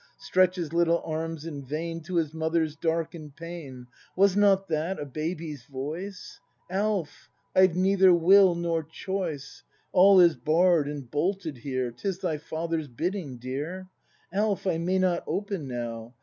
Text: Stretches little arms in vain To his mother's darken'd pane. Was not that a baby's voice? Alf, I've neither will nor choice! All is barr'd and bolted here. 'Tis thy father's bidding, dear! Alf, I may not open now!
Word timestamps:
Stretches 0.17 0.73
little 0.73 1.03
arms 1.05 1.45
in 1.45 1.61
vain 1.63 2.01
To 2.01 2.15
his 2.15 2.33
mother's 2.33 2.75
darken'd 2.75 3.35
pane. 3.35 3.85
Was 4.15 4.35
not 4.35 4.67
that 4.67 4.99
a 4.99 5.05
baby's 5.05 5.65
voice? 5.65 6.39
Alf, 6.71 7.29
I've 7.55 7.75
neither 7.75 8.11
will 8.11 8.55
nor 8.55 8.81
choice! 8.81 9.61
All 9.91 10.19
is 10.19 10.35
barr'd 10.35 10.87
and 10.87 11.11
bolted 11.11 11.59
here. 11.59 11.91
'Tis 11.91 12.17
thy 12.17 12.39
father's 12.39 12.87
bidding, 12.87 13.37
dear! 13.37 13.89
Alf, 14.33 14.65
I 14.65 14.79
may 14.79 14.97
not 14.97 15.23
open 15.27 15.67
now! 15.67 16.15